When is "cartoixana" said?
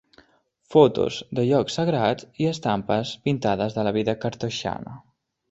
4.27-4.99